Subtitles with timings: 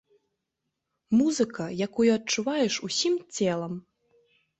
[1.19, 3.77] Музыка, якую адчуваеш усім целам.